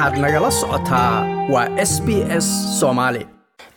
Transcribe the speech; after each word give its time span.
waxaad 0.00 0.18
nagala 0.24 0.50
socotaa 0.60 1.14
waa 1.52 1.68
s 1.90 1.92
b 2.06 2.08
s 2.44 2.46
soomaali 2.80 3.22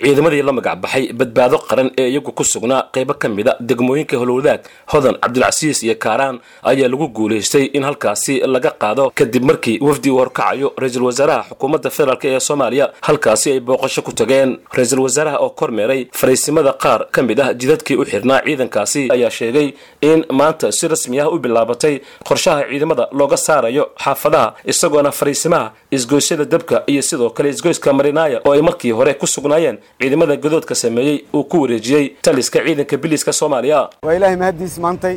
ciidamadii 0.04 0.42
la 0.48 0.52
magac 0.58 0.78
baxay 0.84 1.06
badbaado 1.20 1.58
qaran 1.70 1.90
ee 1.98 2.08
iyagu 2.12 2.32
ku 2.38 2.44
sugnaa 2.44 2.82
qaybo 2.96 3.14
ka 3.22 3.28
mida 3.30 3.56
degmooyinka 3.60 4.18
holowdaag 4.22 4.62
hodan 4.92 5.16
cabdilcasiis 5.24 5.84
iyo 5.84 5.96
kaaraan 5.96 6.40
ayaa 6.64 6.88
lagu 6.94 7.08
guulaystay 7.18 7.66
in 7.78 7.84
halkaasi 7.84 8.40
laga 8.54 8.72
qaado 8.82 9.12
kadib 9.16 9.44
markii 9.50 9.78
wafdi 9.88 10.10
uu 10.12 10.18
horkacayo 10.18 10.74
ra'iisul 10.82 11.04
wasaaraha 11.10 11.44
xukuumadda 11.50 11.90
federaalk 11.90 12.26
ee 12.26 12.40
soomaaliya. 12.40 12.86
Halkaasi 13.02 13.52
ay 13.52 13.60
booqasho 13.60 14.02
ku 14.02 14.12
tageen 14.12 14.58
ra'iisul 14.78 15.00
wasaaraha 15.06 15.38
oo 15.46 15.50
kormeeray 15.50 16.08
fariisimada 16.20 16.74
qaar 16.84 17.08
ka 17.12 17.22
mid 17.24 17.40
ah 17.40 17.54
jidadkii 17.54 17.96
u 17.96 18.06
xirnaa 18.06 18.42
ciidankaasi 18.46 19.02
ayaa 19.16 19.30
sheegay 19.30 19.68
in 20.02 20.26
maanta 20.40 20.72
si 20.72 20.88
rasmi 20.88 21.20
ah 21.20 21.30
u 21.30 21.40
bilaabatay 21.40 21.96
qorshaha 22.28 22.62
ciidamada 22.70 23.08
looga 23.20 23.38
saarayo 23.38 23.84
xaafadaha 24.04 24.54
isagoona 24.66 25.12
fariisimaha 25.12 25.72
isgoysyada 25.92 26.46
dabka 26.46 26.84
iyo 26.92 27.02
sidoo 27.02 27.30
kale 27.30 27.50
isgoyska 27.50 27.94
marinaaya 27.94 28.42
oo 28.46 28.52
ay 28.54 28.62
markii 28.62 28.92
hore 28.92 29.14
ku 29.14 29.28
sugnaayeen 29.28 29.78
ciidamada 30.00 30.36
godoodka 30.44 30.76
sameeyey 30.76 31.18
uu 31.34 31.44
ku 31.52 31.58
wareejiyey 31.64 32.06
taliska 32.26 32.60
ciidanka 32.66 32.98
biliiska 33.04 33.32
soomaaliya. 33.34 33.80
Waa 34.06 34.14
ilaahay 34.18 34.38
mahaddiis 34.44 34.78
maantay 34.86 35.16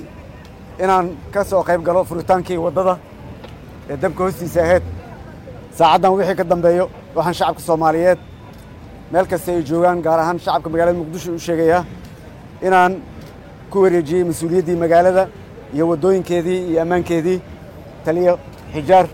inaan 0.85 1.07
ka 1.35 1.45
soo 1.45 1.63
qayb 1.69 1.83
galo 1.89 2.05
furitaankii 2.05 2.57
waddada 2.67 2.95
ee 3.91 3.97
dabka 4.03 4.21
hoostiisa 4.25 4.61
ahayd. 4.67 4.83
Saacaddan 5.79 6.13
wixii 6.19 6.37
ka 6.41 6.45
dambeeyo 6.45 6.85
waxaan 7.17 7.35
shacabka 7.39 7.63
soomaaliyeed 7.69 8.19
meel 9.13 9.27
kasta 9.27 9.53
ay 9.53 9.63
joogaan 9.71 10.03
gaar 10.07 10.19
ahaan 10.21 10.39
shacabka 10.45 10.69
magaalada 10.71 10.99
muqdisho 10.99 11.31
u 11.35 11.39
sheegayaa 11.49 11.85
inaan 12.67 12.93
ku 13.71 13.77
wareejiyey 13.83 14.25
mas'uuliyaddii 14.31 14.77
magaalada 14.85 15.29
iyo 15.75 15.85
waddooyinkeedii 15.91 16.61
iyo 16.71 16.83
ammaankeedii. 16.83 17.39
Taliya 18.05 18.33
xijaar 18.75 19.07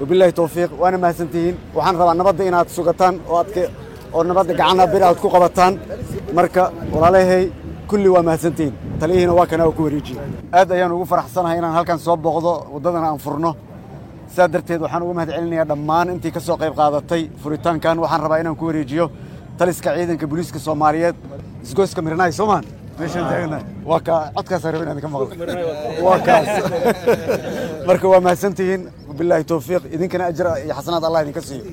wabilaahi 0.00 0.32
tawfiiq 0.32 0.70
waana 0.80 0.98
mahadsantihiin. 0.98 1.56
Waxaan 1.76 1.96
rabaa 2.00 2.14
nabadda 2.20 2.44
inaad 2.50 2.68
sugataan 2.76 3.14
oo 3.28 3.36
aad 3.38 3.50
oo 4.12 4.22
nabadda 4.24 4.54
gacana 4.60 4.84
bir 4.92 5.02
aad 5.02 5.18
ku 5.22 5.28
qabataan. 5.34 5.72
Marka 6.36 6.62
walaalahay 6.94 7.44
kulli 7.90 8.08
waa 8.14 8.22
mahadsantihiin 8.22 8.74
taliyihiina 9.00 9.32
waa 9.38 9.46
kana 9.46 9.64
oo 9.64 9.72
ku 9.72 9.82
wareejiye. 9.86 10.20
Aad 10.52 10.70
ayaan 10.76 10.92
ugu 10.92 11.04
faraxsanahay 11.12 11.58
inaan 11.58 11.74
halkan 11.78 11.98
soo 11.98 12.16
booqdo 12.16 12.52
waddadana 12.74 13.06
aan 13.10 13.18
furno. 13.18 13.50
Sidaa 14.30 14.48
darteed 14.52 14.80
waxaan 14.84 15.02
uga 15.02 15.14
mahad 15.14 15.30
celinayaa 15.36 15.68
dhammaan 15.70 16.08
intii 16.14 16.32
ka 16.36 16.40
soo 16.40 16.56
qayb 16.56 16.74
qaadatay 16.80 17.22
furitaankan. 17.42 17.96
Waxaan 18.04 18.20
rabaa 18.24 18.38
inaan 18.42 18.56
ku 18.56 18.64
wareejiyo 18.66 19.10
taliska 19.58 19.94
ciidanka 19.96 20.26
booliiska 20.26 20.58
soomaaliyeed. 20.58 21.16
Isgoyska 21.64 22.02
mirnaay 22.02 22.32
soomaan 22.32 22.64
meeshaan 22.98 23.28
taaganahay 23.30 23.64
waa 23.90 24.00
ka 24.06 24.14
codkaasaan 24.36 24.72
raba 24.74 24.84
inaan 24.84 25.00
ka 25.04 25.08
maqlo 25.08 25.26
waa 26.06 26.18
kaas 26.26 26.48
marka 27.88 28.08
waa 28.12 28.20
mahadsantihiin 28.26 28.82
wabilaahi 29.08 29.44
tawfiiq. 29.52 29.82
Idinkana 29.94 30.24
ajra 30.32 30.58
iyo 30.64 30.74
xasanaad 30.78 31.04
allah 31.04 31.22
idinka 31.24 31.42
siiyo. 31.48 31.64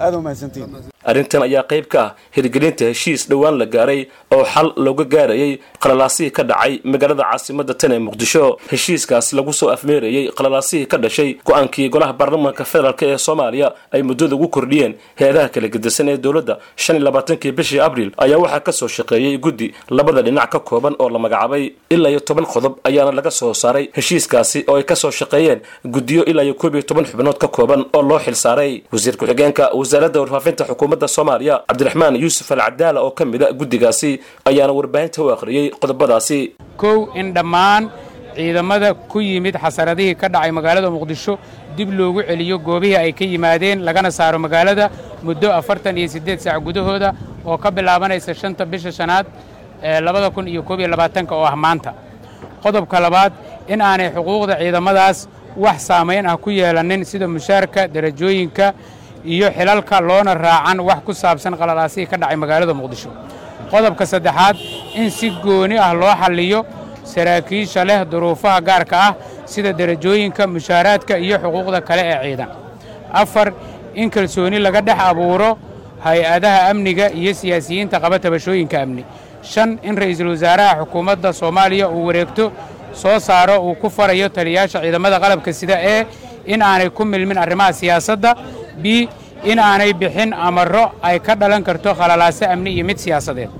Aad 0.00 0.12
waa 0.14 0.26
mahadsantihiin 0.26 0.93
arrintan 1.10 1.42
ayaa 1.46 1.62
qayb 1.70 1.86
ka 1.94 2.00
ah 2.04 2.10
hirgelinta 2.36 2.84
heshiis 2.90 3.22
dhowaan 3.30 3.56
la 3.60 3.66
gaaray 3.74 4.00
oo 4.36 4.44
xal 4.52 4.68
looga 4.86 5.04
gaarayay 5.14 5.52
qalalaasihii 5.82 6.30
ka 6.36 6.42
dhacay 6.50 6.72
magaalada 6.92 7.24
caasimadda 7.30 7.74
tan 7.80 7.92
ee 7.92 7.98
muqdisho. 8.06 8.44
Heshiiskaas 8.72 9.26
lagu 9.38 9.52
soo 9.60 9.68
afmeerayey 9.76 10.24
qalalaasihii 10.38 10.86
ka 10.92 10.96
dhashay 11.04 11.30
go'aankii 11.48 11.88
golaha 11.94 12.12
baarlamaanka 12.20 12.64
federaalk 12.72 13.02
ee 13.02 13.18
soomaaliya 13.26 13.68
ay 13.94 14.02
muddada 14.08 14.34
ugu 14.36 14.48
kordhiyeen. 14.56 14.94
Heedaha 15.20 15.48
kala 15.54 15.68
gedisan 15.74 16.08
ee 16.12 16.16
dowladda 16.24 16.54
shan 16.76 16.96
iyo 16.96 17.04
labaatankii 17.08 17.52
bishii 17.58 17.80
abriil 17.86 18.10
ayaa 18.24 18.38
waxaa 18.44 18.60
ka 18.66 18.72
soo 18.72 18.88
shaqeeyey 18.96 19.36
guddi 19.46 19.68
labada 19.90 20.22
dhinac 20.26 20.50
ka 20.54 20.58
kooban 20.60 20.94
oo 20.98 21.08
la 21.14 21.18
magacaabay. 21.18 21.64
Ilaa 21.94 22.10
iyo 22.10 22.20
toban 22.20 22.46
qodob 22.52 22.74
ayaana 22.88 23.12
laga 23.18 23.30
soo 23.30 23.52
saaray. 23.62 23.88
Heshiiskaasi 23.96 24.64
oo 24.68 24.76
ay 24.76 24.84
ka 24.90 24.94
soo 25.02 25.10
shaqeeyeen 25.10 25.60
guddiyo 25.94 26.24
ilaa 26.30 26.44
iyo 26.48 26.54
koob 26.54 26.74
iyo 26.74 26.82
toban 26.82 27.04
xubnood 27.10 27.38
ka 27.38 27.48
kooban 27.48 27.84
oo 27.92 28.02
loo 28.02 28.18
xil 28.24 28.34
saaray. 28.44 28.82
Wasiir 28.92 29.16
ku-xigeenka 29.20 29.64
wasaaradda 29.80 30.20
warfaafinta 30.20 30.64
xukuumadda 30.70 30.93
soomaaliya 31.16 31.54
cabdiraxmaan 31.68 32.14
yuusuf 32.22 32.50
alcadaala 32.52 33.00
oo 33.06 33.10
ka 33.10 33.24
mida 33.24 33.46
guddigaasi 33.52 34.10
ayaana 34.50 34.72
warbaahinta 34.78 35.22
u 35.22 35.30
akhriyey 35.34 35.70
qodobadaasi. 35.82 36.38
Kow 36.76 37.08
in 37.14 37.32
dhammaan 37.34 37.90
ciidamada 38.36 38.94
ku 38.94 39.20
yimid 39.20 39.54
xasaradihii 39.64 40.14
ka 40.20 40.28
dhacay 40.28 40.50
magaalada 40.50 40.90
muqdisho 40.90 41.38
dib 41.76 41.90
loogu 41.98 42.22
celiyo 42.28 42.58
goobihii 42.58 42.96
ay 42.96 43.12
ka 43.12 43.24
yimaadeen 43.24 43.78
lagana 43.84 44.10
saaro 44.10 44.38
magaalada 44.38 44.90
muddo 45.22 45.52
afartan 45.52 45.98
iyo 45.98 46.08
siddeed 46.08 46.38
saac 46.40 46.62
gudahooda 46.66 47.14
oo 47.46 47.58
ka 47.58 47.70
bilaabanaysa 47.70 48.34
shanta 48.34 48.64
bisha 48.66 48.92
shanaad 48.92 49.26
labada 50.06 50.30
kun 50.30 50.48
iyo 50.48 50.62
koob 50.62 50.80
iyo 50.80 50.88
labaatanka 50.88 51.34
oo 51.36 51.44
ah 51.44 51.56
maanta. 51.56 51.92
Qodobka 52.62 53.00
labaad 53.00 53.32
in 53.68 53.80
aanay 53.80 54.10
xuquuqda 54.16 54.54
ciidamadaas 54.58 55.28
wax 55.56 55.78
saamayn 55.86 56.26
ah 56.26 56.36
ku 56.36 56.50
yeelanin 56.50 57.04
sida 57.04 57.28
mushaarka 57.28 57.88
derajooyinka 57.88 58.66
iyo 59.24 59.50
xilalka 59.50 60.00
loona 60.00 60.34
raacan 60.34 60.80
wax 60.80 60.98
ku 61.06 61.12
saabsan 61.14 61.56
qalalaasihii 61.60 62.06
ka 62.10 62.16
dhacay 62.16 62.36
magaalada 62.36 62.74
muqdisho. 62.74 63.10
Qodobka 63.70 64.04
saddexaad 64.06 64.56
in 64.94 65.10
si 65.10 65.30
gooni 65.42 65.78
ah 65.78 65.92
loo 65.94 66.12
xalliyo 66.22 66.64
saraakiisha 67.04 67.84
leh 67.84 68.04
duruufaha 68.04 68.60
gaarka 68.60 68.96
ah 69.08 69.14
sida 69.46 69.72
derajooyinka 69.72 70.46
mushaaraadka 70.46 71.18
iyo 71.18 71.36
xuquuqda 71.38 71.80
kale 71.80 72.02
ee 72.02 72.22
ciidan. 72.22 72.48
Afar 73.12 73.52
in 73.94 74.10
kalsooni 74.10 74.58
laga 74.58 74.80
dhex 74.80 74.98
abuuro 75.00 75.58
hay'adaha 76.04 76.70
amniga 76.70 77.06
iyo 77.10 77.32
siyaasiyiinta 77.34 78.00
qaba 78.00 78.18
tabashooyinka 78.18 78.76
amni. 78.82 79.04
Shan 79.42 79.78
in 79.82 79.96
ra'iisul 79.96 80.28
wasaaraha 80.34 80.84
xukuumadda 80.84 81.32
soomaaliya 81.32 81.88
uu 81.88 82.06
wareegto 82.06 82.52
soo 82.92 83.18
saaro 83.20 83.60
uu 83.60 83.74
ku 83.74 83.88
farayo 83.90 84.28
taliyaasha 84.28 84.80
ciidamada 84.80 85.20
qalabka 85.20 85.52
sida 85.52 85.76
ee 85.82 86.06
in 86.46 86.62
aanay 86.62 86.90
ku 86.90 87.04
milmin 87.04 87.38
arrimaha 87.38 87.72
siyaasadda 87.72 88.30
b 88.82 89.08
in 89.44 89.58
aanay 89.58 89.92
bixin 89.92 90.32
amarro 90.32 90.92
ay 91.02 91.18
ka 91.20 91.34
dhalan 91.36 91.62
karto 91.62 91.94
khalalaaso 91.94 92.44
amni 92.46 92.70
iyo 92.74 92.84
mid 92.84 92.98
siyaasadeed. 92.98 93.50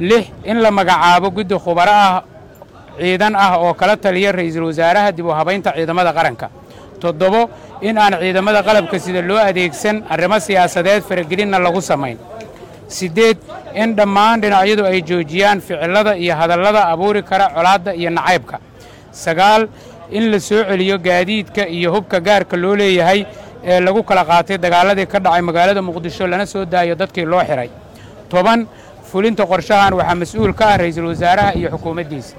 Lix 0.00 0.24
in 0.44 0.58
la 0.62 0.70
magacaabo 0.70 1.30
guddi 1.36 1.54
khubaro 1.58 1.90
ah 1.92 2.22
ciidan 2.98 3.34
ah 3.34 3.58
oo 3.58 3.74
kala 3.74 3.96
taliya 3.96 4.32
ra'iisul 4.32 4.64
wasaaraha 4.70 5.12
dib 5.12 5.26
u 5.26 5.30
habaynta 5.30 5.72
ciidamada 5.76 6.12
qaranka. 6.12 6.50
Toddobo 7.00 7.50
in 7.82 7.98
aan 7.98 8.14
ciidamada 8.22 8.62
qalabka 8.62 8.98
sida 8.98 9.22
loo 9.22 9.38
adeegsan 9.38 10.04
arrimo 10.10 10.38
siyaasadeed 10.38 11.02
faragelinna 11.02 11.58
lagu 11.58 11.80
samayn. 11.80 12.18
Siddeed 12.88 13.38
in 13.74 13.94
dhammaan 13.96 14.40
dhinacyadu 14.42 14.84
ay 14.86 15.02
joojiyaan 15.02 15.60
ficillada 15.60 16.16
iyo 16.16 16.34
hadallada 16.40 16.86
abuuri 16.92 17.22
kara 17.22 17.50
colaadda 17.54 17.90
iyo 17.94 18.10
nacaybka. 18.10 18.58
Sagaal 19.12 19.68
in 20.10 20.30
la 20.30 20.38
soo 20.40 20.62
celiyo 20.64 20.96
gaadiidka 20.98 21.66
iyo 21.68 21.92
hubka 21.94 22.20
gaarka 22.20 22.56
loo 22.56 22.74
leeyahay 22.76 23.26
ee 23.64 23.80
lagu 23.80 24.02
kala 24.02 24.24
qaatay 24.30 24.58
dagaaladii 24.58 25.06
ka 25.06 25.18
dhacay 25.24 25.42
magaalada 25.42 25.82
muqdisho 25.82 26.26
lana 26.26 26.46
soo 26.46 26.64
daayo 26.64 26.94
dadkii 26.94 27.24
loo 27.32 27.42
xidhay 27.48 27.70
toban 28.30 28.66
fulinta 29.10 29.46
qorshahan 29.46 29.92
waxaa 29.98 30.14
mas'uul 30.22 30.52
ka 30.54 30.64
ah 30.72 30.76
ra'iisul 30.82 31.06
wasaaraha 31.12 31.52
iyo 31.58 31.68
xukuumaddiisa 31.74 32.34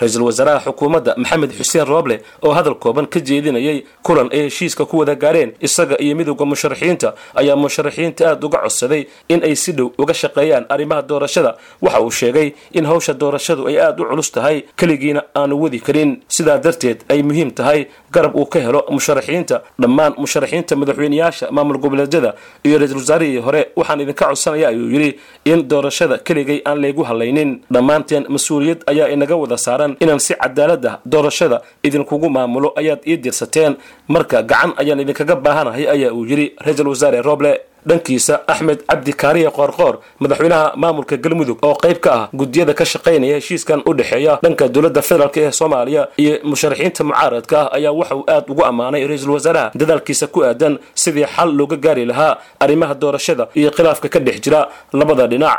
ra'iisul 0.00 0.22
wasaaraha 0.28 0.60
xukuumadda 0.66 1.14
maxamed 1.16 1.50
xuseen 1.58 1.84
rooble 1.86 2.16
oo 2.42 2.52
hadal 2.52 2.74
kooban 2.78 3.06
ka 3.06 3.20
jeedinayay 3.20 3.84
kulan 4.02 4.28
ay 4.32 4.40
heshiiska 4.48 4.84
ku 4.86 4.98
wada 4.98 5.14
gaareen 5.14 5.52
isaga 5.60 5.96
iyo 6.04 6.14
midowda 6.16 6.44
musharaxiinta 6.44 7.14
ayaa 7.34 7.56
musharaxiinta 7.56 8.22
aad 8.30 8.44
uga 8.44 8.58
codsaday 8.64 9.06
in 9.28 9.42
ay 9.44 9.54
si 9.56 9.72
dhow 9.72 9.90
uga 9.98 10.14
shaqeeyaan 10.14 10.66
arrimaha 10.68 11.02
doorashada. 11.02 11.56
Waxa 11.82 12.00
uu 12.00 12.10
sheegay 12.10 12.52
in 12.72 12.84
hawsha 12.86 13.12
doorashadu 13.14 13.66
ay 13.68 13.76
aad 13.80 14.00
u 14.00 14.04
culus 14.10 14.30
tahay 14.32 14.62
keligiina 14.76 15.22
aanu 15.34 15.60
wadi 15.62 15.80
karin. 15.80 16.22
Sidaa 16.28 16.58
darteed 16.58 16.98
ay 17.08 17.22
muhiim 17.22 17.50
tahay 17.50 17.86
garab 18.12 18.36
uu 18.36 18.46
ka 18.46 18.58
helo 18.60 18.84
musharaxiinta. 18.90 19.62
Dhammaan 19.82 20.14
musharaxiinta 20.22 20.76
madaxweyneyaasha 20.76 21.50
maamul 21.50 21.78
goboleedyada 21.78 22.34
iyo 22.64 22.78
ra'iisul 22.78 22.98
wasaarihii 23.02 23.38
hore 23.46 23.62
waxaan 23.76 24.00
idinka 24.00 24.24
codsanaya 24.28 24.68
ayuu 24.68 24.90
yidhi 24.94 25.10
in 25.44 25.68
doorashada 25.68 26.18
keligay 26.18 26.60
aan 26.64 26.78
laygu 26.82 27.02
hadlaynin 27.08 27.50
dhammaanteen 27.74 28.24
mas'uuliyad 28.34 28.80
ayaa 28.86 29.08
inaga 29.16 29.36
wada 29.36 29.56
saaran 29.58 29.87
inaan 30.00 30.18
si 30.26 30.34
cadaalad 30.34 30.84
ah 30.86 30.94
doorashada 31.06 31.62
idinkugu 31.82 32.28
maamulo 32.30 32.72
ayaad 32.80 33.00
ii 33.06 33.16
dirsateen. 33.16 33.76
Marka 34.08 34.42
gacan 34.42 34.72
ayaan 34.80 35.00
idinkaga 35.04 35.34
baahanahay 35.36 35.84
ayaa 35.94 36.12
uu 36.12 36.24
yidhi 36.30 36.46
ra'iisul 36.64 36.88
wasaare 36.88 37.22
rooble 37.22 37.52
dhankiisa 37.88 38.34
axmed 38.52 38.78
cabdi 38.90 39.12
kaariye 39.12 39.50
qoorqoor 39.58 39.94
madaxweynaha 40.20 40.72
maamulka 40.82 41.16
galmudug 41.16 41.58
oo 41.64 41.74
qayb 41.82 41.98
ka 42.04 42.10
ah 42.18 42.24
guddiyada 42.40 42.74
ka 42.74 42.84
shaqaynaya 42.84 43.36
heshiiskan 43.38 43.80
u 43.88 43.94
dhexeeya 43.98 44.38
dhanka 44.42 44.68
dowladda 44.68 45.00
federaalk 45.08 45.36
ee 45.36 45.50
soomaaliya 45.60 46.02
iyo 46.22 46.32
musharaxiinta 46.50 47.04
mucaaradka 47.04 47.56
ah 47.60 47.76
ayaa 47.78 47.92
waxa 48.00 48.14
uu 48.18 48.24
aad 48.34 48.44
ugu 48.52 48.62
ammaanay 48.70 49.06
ra'iisul 49.10 49.30
wasaaraha. 49.36 49.70
Dadaalkiisa 49.80 50.26
ku 50.26 50.42
aadan 50.44 50.78
sidii 50.94 51.26
xal 51.34 51.48
looga 51.58 51.76
gaari 51.84 52.04
lahaa 52.10 52.36
arrimaha 52.60 52.94
doorashada 52.94 53.48
iyo 53.54 53.70
khilaafka 53.70 54.08
ka 54.14 54.18
dhex 54.26 54.36
jira 54.44 54.68
labada 54.92 55.26
dhinac. 55.32 55.58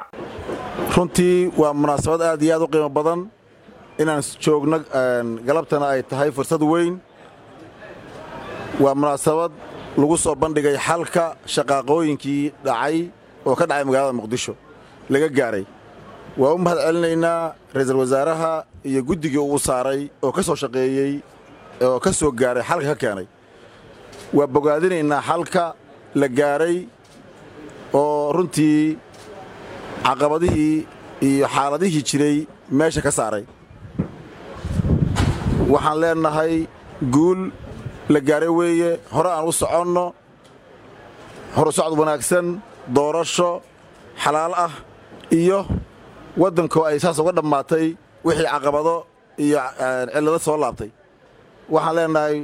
Runtii 0.95 1.51
waa 1.57 1.73
munaasabad 1.73 2.21
aad 2.21 2.41
iyo 2.43 2.55
aad 2.55 2.61
u 2.61 2.67
qiimo 2.67 2.89
badan 2.89 3.19
inaan 4.01 4.21
joogno 4.43 4.77
galabtana 5.47 5.85
ay 5.93 6.01
tahay 6.09 6.29
fursad 6.35 6.61
weyn. 6.71 6.95
Waa 8.83 8.95
munaasabad 8.99 9.51
lagu 9.99 10.15
soo 10.23 10.35
bandhigay 10.41 10.77
xalka 10.87 11.25
shaqaaqooyinkii 11.53 12.43
dhacay 12.65 12.97
oo 13.47 13.55
ka 13.59 13.65
dhacay 13.69 13.83
magaalada 13.87 14.13
muqdisho 14.19 14.53
laga 15.11 15.27
gaaray. 15.37 15.65
Waa 16.39 16.53
u 16.55 16.57
mahad 16.65 16.79
celinaynaa 16.85 17.41
ra'iisul 17.75 17.99
wasaaraha 18.03 18.51
iyo 18.89 19.01
guddigii 19.07 19.43
uu 19.53 19.59
saaray 19.67 20.01
oo 20.25 20.31
ka 20.35 20.41
soo 20.47 20.55
shaqeeyey 20.61 21.13
oo 21.85 21.99
ka 22.03 22.11
soo 22.19 22.31
gaaray 22.41 22.63
xalka 22.69 22.87
ka 22.93 22.95
keenay. 23.01 23.27
Waa 24.37 24.47
bogaadinaynaa 24.53 25.21
xalka 25.29 25.63
la 26.19 26.27
gaaray 26.39 26.77
oo 27.93 28.31
runtii 28.35 28.97
caqabadihii 30.05 30.77
iyo 31.27 31.45
xaaladihii 31.55 32.03
jiray 32.09 32.37
meesha 32.77 33.01
ka 33.01 33.11
saaray 33.11 33.43
waxaan 35.71 35.97
leenahay 36.01 36.53
guul 37.13 37.41
la 38.13 38.19
gaaray 38.27 38.49
weeye. 38.59 38.91
Hore 39.13 39.29
aan 39.29 39.47
u 39.47 39.51
soconno. 39.51 40.05
Horu 41.55 41.71
socod 41.77 41.97
wanaagsan 41.99 42.45
doorasho 42.95 43.61
xalaal 44.23 44.53
ah 44.65 44.73
iyo 45.39 45.59
waddankoo 46.41 46.83
ay 46.89 46.97
saas 47.03 47.17
uga 47.21 47.31
dhammaatay 47.37 47.85
wixii 48.25 48.47
caqabado 48.53 48.95
iyo 49.43 49.57
cillado 50.13 50.39
soo 50.45 50.57
laabtay. 50.63 50.89
Waxaan 51.73 51.95
leenahay 51.97 52.35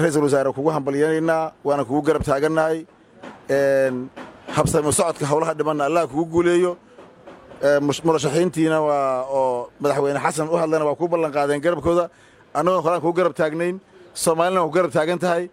ra'iisul 0.00 0.24
wasaare 0.26 0.50
kugu 0.56 0.70
hambalyanaynaa 0.76 1.52
waana 1.66 1.84
kugu 1.88 2.00
garab 2.06 2.22
taagannahay 2.28 2.78
habsami 4.56 4.92
socodka 4.98 5.24
howlaha 5.30 5.52
dhimanna 5.58 5.84
allah 5.88 6.02
kugu 6.10 6.24
guuleeyo. 6.32 6.72
Murashaxiintiina 8.06 8.78
waa 8.88 9.24
oo 9.38 9.70
madaxweyne 9.80 10.20
xasan 10.24 10.48
u 10.52 10.56
hadlayna 10.60 10.84
waa 10.88 10.98
kuu 11.00 11.08
ballan 11.12 11.32
qaadeen 11.36 11.60
garabkooda 11.64 12.04
annagoon 12.58 12.82
horaan 12.84 13.00
kugu 13.04 13.14
garab 13.18 13.34
taagnayn. 13.40 13.76
Soomaalina 14.24 14.60
waa 14.62 14.68
ku 14.70 14.74
garab 14.76 14.92
taagan 14.96 15.18
tahay. 15.24 15.44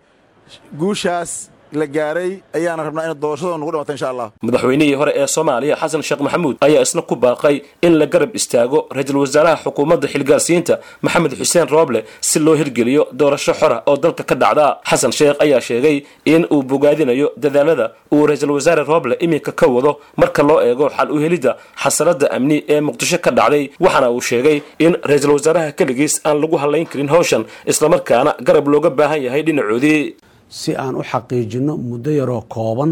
Guushaas 0.82 1.32
la 1.80 1.86
gaaray 1.88 2.32
ayaana 2.58 2.84
rabnaa 2.88 3.06
in 3.12 3.14
doorashadoo 3.24 3.58
nugu 3.58 3.72
dhamato 3.72 3.92
insha 3.96 4.10
allah. 4.10 4.28
Madaxweynihii 4.42 4.94
hore 5.00 5.12
ee 5.16 5.28
soomaaliya 5.28 5.76
xasan 5.82 6.02
sheekh 6.08 6.22
maxamuud 6.26 6.56
ayaa 6.68 6.82
isna 6.88 7.02
ku 7.02 7.16
baaqay 7.16 7.56
in 7.82 7.94
la 8.00 8.06
garab 8.14 8.32
istaago 8.40 8.80
ra'iisul 8.96 9.18
wasaaraha 9.24 9.58
xukuumadda 9.66 10.08
xilgaarsiinta 10.14 10.76
maxamed 11.06 11.34
xuseen 11.40 11.68
rooble 11.76 12.00
si 12.30 12.40
loo 12.40 12.56
hirgeliyo 12.62 13.04
doorasho 13.20 13.54
xora 13.54 13.78
oo 13.90 13.98
dalka 13.98 14.24
ka 14.30 14.36
dhacda. 14.36 14.66
Xasan 14.90 15.12
sheekh 15.18 15.36
ayaa 15.46 15.62
sheegay 15.62 15.98
in 16.26 16.42
uu 16.54 16.62
bogaadinayo 16.72 17.28
dadaalada 17.44 17.86
uu 18.14 18.26
ra'iisul 18.30 18.52
wasaare 18.58 18.84
rooble 18.92 19.16
iminka 19.26 19.52
ka 19.60 19.66
wado 19.76 19.92
marka 20.22 20.42
loo 20.50 20.60
eego 20.68 20.90
xal 20.96 21.12
u 21.12 21.18
helidda 21.24 21.52
xasaladda 21.84 22.28
amni 22.36 22.58
ee 22.74 22.80
muqdisho 22.88 23.18
ka 23.26 23.32
dhacday. 23.32 23.64
Waxaana 23.80 24.08
uu 24.16 24.22
sheegay 24.30 24.58
in 24.86 24.94
ra'iisul 25.10 25.32
wasaaraha 25.38 25.72
keligiis 25.80 26.14
aan 26.28 26.38
lagu 26.42 26.56
hadlayn 26.62 26.86
karin 26.92 27.10
howshan 27.14 27.44
islamarkaana 27.72 28.32
garab 28.48 28.68
looga 28.74 28.90
baahan 29.00 29.22
yahay 29.26 29.42
dhinacoodii 29.48 30.02
si 30.58 30.72
aan 30.76 30.96
u 30.96 31.04
xaqiijinno 31.12 31.74
muddo 31.90 32.12
yaroo 32.20 32.42
kooban 32.56 32.92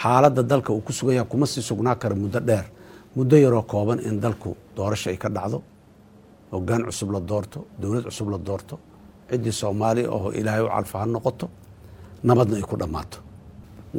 xaaladda 0.00 0.42
dalka 0.50 0.70
uu 0.72 0.80
ku 0.86 0.92
sugan 0.92 1.14
yaha 1.18 1.28
kuma 1.30 1.46
sii 1.46 1.62
sugnaa 1.68 1.94
kara 2.02 2.14
muddo 2.14 2.40
dheer. 2.48 2.66
Muddo 3.16 3.36
yaroo 3.44 3.62
kooban 3.72 3.98
in 4.08 4.20
dalku 4.20 4.50
doorasho 4.76 5.10
ay 5.10 5.16
ka 5.22 5.28
dhacdo 5.36 5.58
hoggaan 6.52 6.82
cusub 6.88 7.10
la 7.14 7.20
doorto 7.20 7.58
dowlad 7.80 8.04
cusub 8.08 8.28
la 8.32 8.38
doorto 8.38 8.78
ciddii 9.30 9.52
soomaali 9.60 10.02
oo 10.06 10.30
ilaahay 10.32 10.62
u 10.64 10.68
calfa 10.74 10.98
ha 11.00 11.06
noqoto 11.06 11.46
nabadna 12.26 12.56
ay 12.56 12.62
ku 12.70 12.76
dhammaato. 12.76 13.18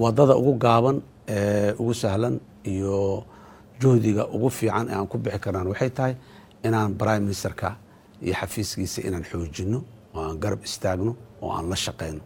Waddada 0.02 0.34
ugu 0.42 0.54
gaaban 0.64 0.98
ee 1.28 1.74
ugu 1.82 1.94
sahlan 1.94 2.36
iyo 2.72 3.24
juhdiga 3.82 4.24
ugu 4.36 4.50
fiican 4.50 4.86
ee 4.90 4.96
aan 4.98 5.08
ku 5.12 5.18
bixi 5.18 5.40
karnaan 5.44 5.68
waxay 5.72 5.90
tahay 5.98 6.14
inaan 6.68 6.92
prime 7.00 7.20
ministerka 7.28 7.68
iyo 8.26 8.34
xafiiskiisa 8.40 9.00
inaan 9.08 9.24
xoojinno 9.30 9.80
oo 10.16 10.22
aan 10.28 10.38
garab 10.44 10.62
istaagno 10.68 11.12
oo 11.42 11.52
aan 11.58 11.66
la 11.72 11.76
shaqayno 11.86 12.22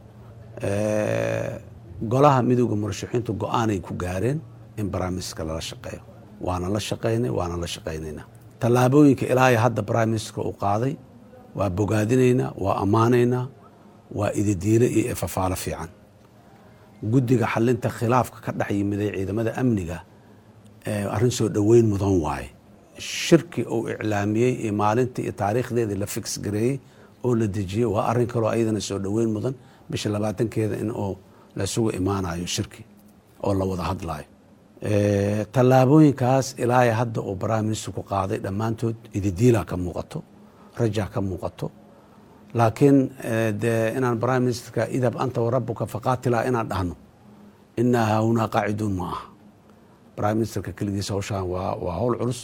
golaha 2.12 2.42
midooda 2.50 2.76
murashaxiintu 2.76 3.32
go'aanay 3.42 3.80
ku 3.82 3.94
gaareen 4.04 4.40
in 4.78 4.90
brimisterka 4.90 5.44
lala 5.48 5.62
shaqeeyo. 5.62 6.02
Waana 6.42 6.70
la 6.70 6.80
shaqaynay 6.80 7.30
waana 7.38 7.58
la 7.58 7.68
shaqaynaynaa 7.76 8.26
tallaabooyinka 8.62 9.26
ilaahay 9.32 9.56
hadda 9.66 9.82
briministerka 9.90 10.42
uu 10.50 10.56
qaaday 10.64 10.94
waa 11.58 11.70
bogaadinaynaa 11.70 12.52
waa 12.64 12.76
ammaanaynaa 12.84 13.46
waa 14.18 14.32
ididiile 14.40 14.88
iyo 14.98 15.12
efafaalo 15.14 15.56
fiican. 15.56 15.90
Guddiga 17.12 17.46
xalinta 17.54 17.90
khilaafka 17.98 18.38
ka 18.46 18.52
dhex 18.60 18.70
yimiday 18.80 19.10
ciidamada 19.18 19.52
amniga 19.62 19.98
arrin 21.16 21.32
soo 21.38 21.50
dhoweyn 21.56 21.86
mudan 21.92 22.16
waaye. 22.26 22.50
Shirki 23.00 23.62
uu 23.76 23.90
iclaamiyey 23.94 24.54
iyo 24.64 24.74
maalintii 24.74 25.24
iyo 25.26 25.32
taariikhdeedii 25.42 25.98
la 26.04 26.06
fix 26.06 26.26
gareeyey 26.46 26.76
oo 27.26 27.36
la 27.36 27.48
dejiyey 27.48 27.86
waa 27.96 28.06
arrin 28.12 28.28
kaloo 28.28 28.50
ayadana 28.56 28.82
soo 28.82 29.00
dhoweyn 29.06 29.30
mudan 29.36 29.54
bisha 29.92 30.10
labaatankeeda 30.16 30.76
in 30.84 30.92
uu 30.92 31.14
laisugu 31.58 31.90
imaanayo 32.00 32.46
shirki 32.56 32.84
oo 33.46 33.54
la 33.60 33.66
wada 33.72 33.84
hadlayo 33.92 34.26
tallaabooyinkaas 35.56 36.48
ilaahay 36.64 36.92
hadda 37.00 37.22
uu 37.30 37.36
prime 37.44 37.62
ministerku 37.70 38.02
qaaday 38.12 38.40
dhammaantood 38.46 38.96
ididiilaa 39.18 39.66
ka 39.70 39.76
muuqato 39.84 40.20
rajaa 40.80 41.08
ka 41.14 41.20
muuqato. 41.30 41.68
Laakiin 42.58 42.98
dee 43.62 43.94
inaan 43.98 44.18
prime 44.24 44.40
ministerka 44.48 44.82
idab 44.98 45.16
anta 45.24 45.40
warabuka 45.46 45.84
faqaatilaa 45.94 46.44
inaan 46.50 46.68
dhahno 46.72 46.96
inaa 47.82 48.06
haahunaa 48.12 48.48
qaaciduun 48.56 48.94
ma 49.00 49.06
aha. 49.14 49.26
Prime 50.18 50.36
ministerka 50.42 50.72
keligiis 50.78 51.10
hawshaan 51.14 51.46
waa 51.84 51.94
hawl 52.00 52.16
culus. 52.22 52.40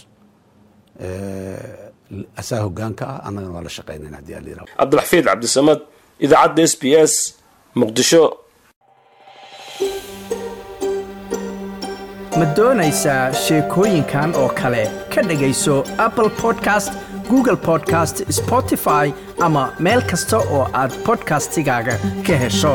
Asaa 2.42 2.60
hogaanka 2.66 3.04
ah 3.14 3.20
annagana 3.28 3.54
waa 3.56 3.64
la 3.68 3.70
shaqaynayna 3.78 4.18
haddii 4.20 4.36
ala 4.40 4.48
yiraahdo. 4.52 4.72
Cabdiraxfiid 4.80 5.26
cabdisamad 5.30 5.80
idaacadda 6.20 6.64
s 6.72 6.76
b 6.82 6.96
s 6.96 7.14
muqdisho. 7.76 8.24
Ma 12.40 12.46
doonaysaa 12.58 13.34
sheekooyinkan 13.46 14.36
oo 14.36 14.50
kale? 14.60 14.84
Ka 15.16 15.22
dhegayso 15.30 15.76
apple 16.06 16.30
podcast 16.42 16.92
google 17.30 17.56
podcast 17.70 18.24
spotify 18.40 19.14
ama 19.48 19.64
meel 19.80 20.02
kasta 20.12 20.38
oo 20.38 20.64
aad 20.82 20.92
bodkastigaaga 21.06 21.96
ka 22.28 22.36
hesho 22.44 22.74